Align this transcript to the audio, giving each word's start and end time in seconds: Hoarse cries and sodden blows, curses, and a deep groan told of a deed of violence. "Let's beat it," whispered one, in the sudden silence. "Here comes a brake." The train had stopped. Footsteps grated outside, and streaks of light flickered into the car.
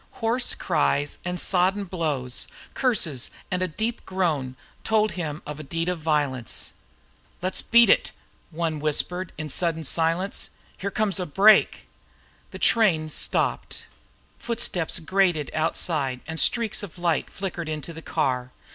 Hoarse 0.13 0.55
cries 0.55 1.19
and 1.23 1.39
sodden 1.39 1.83
blows, 1.83 2.47
curses, 2.73 3.29
and 3.51 3.61
a 3.61 3.67
deep 3.67 4.03
groan 4.03 4.55
told 4.83 5.15
of 5.21 5.59
a 5.59 5.63
deed 5.63 5.89
of 5.89 5.99
violence. 5.99 6.71
"Let's 7.39 7.61
beat 7.61 7.87
it," 7.87 8.11
whispered 8.51 9.27
one, 9.29 9.33
in 9.37 9.45
the 9.45 9.53
sudden 9.53 9.83
silence. 9.83 10.49
"Here 10.75 10.89
comes 10.89 11.19
a 11.19 11.27
brake." 11.27 11.85
The 12.49 12.57
train 12.57 13.01
had 13.03 13.11
stopped. 13.11 13.85
Footsteps 14.39 14.97
grated 14.97 15.51
outside, 15.53 16.21
and 16.25 16.39
streaks 16.39 16.81
of 16.81 16.97
light 16.97 17.29
flickered 17.29 17.69
into 17.69 17.93
the 17.93 18.01
car. 18.01 18.49